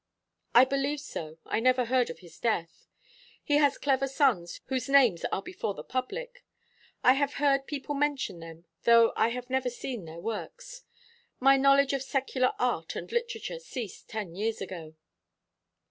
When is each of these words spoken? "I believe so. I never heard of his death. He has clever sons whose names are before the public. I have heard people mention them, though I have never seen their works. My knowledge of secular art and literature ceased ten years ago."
"I 0.55 0.65
believe 0.65 0.99
so. 0.99 1.37
I 1.45 1.59
never 1.59 1.85
heard 1.85 2.09
of 2.09 2.21
his 2.25 2.39
death. 2.39 2.87
He 3.43 3.57
has 3.57 3.77
clever 3.77 4.07
sons 4.07 4.59
whose 4.65 4.89
names 4.89 5.25
are 5.25 5.43
before 5.43 5.75
the 5.75 5.83
public. 5.83 6.43
I 7.03 7.13
have 7.13 7.35
heard 7.35 7.67
people 7.67 7.93
mention 7.93 8.39
them, 8.39 8.65
though 8.81 9.13
I 9.15 9.27
have 9.27 9.51
never 9.51 9.69
seen 9.69 10.05
their 10.05 10.19
works. 10.19 10.85
My 11.39 11.55
knowledge 11.55 11.93
of 11.93 12.01
secular 12.01 12.53
art 12.57 12.95
and 12.95 13.11
literature 13.11 13.59
ceased 13.59 14.09
ten 14.09 14.33
years 14.33 14.59
ago." 14.59 14.95